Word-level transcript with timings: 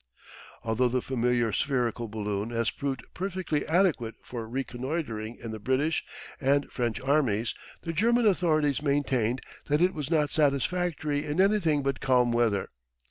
Although 0.63 0.87
the 0.87 0.99
familiar 1.03 1.53
spherical 1.53 2.07
balloon 2.07 2.49
has 2.49 2.71
proved 2.71 3.03
perfectly 3.13 3.67
adequate 3.67 4.15
for 4.23 4.49
reconnoitring 4.49 5.37
in 5.39 5.51
the 5.51 5.59
British 5.59 6.03
and 6.39 6.71
French 6.71 6.99
armies, 6.99 7.53
the 7.83 7.93
German 7.93 8.25
authorities 8.25 8.81
maintained 8.81 9.41
that 9.67 9.79
it 9.79 9.93
was 9.93 10.09
not 10.09 10.31
satisfactory 10.31 11.23
in 11.23 11.39
anything 11.39 11.83
but 11.83 12.01
calm 12.01 12.31
weather. 12.31 12.69